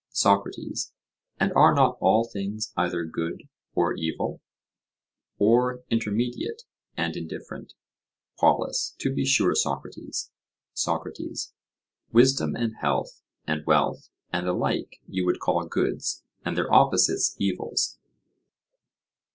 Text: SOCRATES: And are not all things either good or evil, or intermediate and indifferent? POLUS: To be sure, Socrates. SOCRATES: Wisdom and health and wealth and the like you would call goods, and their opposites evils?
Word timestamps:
SOCRATES: 0.09 0.93
And 1.39 1.53
are 1.53 1.75
not 1.75 1.99
all 2.01 2.23
things 2.23 2.73
either 2.75 3.05
good 3.05 3.43
or 3.75 3.93
evil, 3.93 4.41
or 5.37 5.83
intermediate 5.91 6.63
and 6.97 7.15
indifferent? 7.15 7.75
POLUS: 8.39 8.95
To 8.97 9.13
be 9.13 9.25
sure, 9.25 9.53
Socrates. 9.53 10.31
SOCRATES: 10.73 11.53
Wisdom 12.11 12.55
and 12.55 12.77
health 12.77 13.21
and 13.45 13.63
wealth 13.67 14.09
and 14.33 14.47
the 14.47 14.53
like 14.53 14.99
you 15.07 15.23
would 15.27 15.39
call 15.39 15.63
goods, 15.67 16.23
and 16.43 16.57
their 16.57 16.73
opposites 16.73 17.35
evils? 17.37 17.99